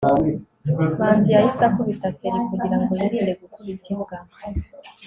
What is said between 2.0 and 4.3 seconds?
feri kugirango yirinde gukubita imbwa